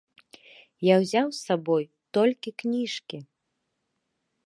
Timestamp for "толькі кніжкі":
2.19-3.17